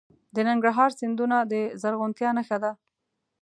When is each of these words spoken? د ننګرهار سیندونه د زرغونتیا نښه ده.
د 0.35 0.35
ننګرهار 0.47 0.89
سیندونه 0.99 1.37
د 1.51 1.53
زرغونتیا 1.81 2.29
نښه 2.37 2.57
ده. 2.63 2.71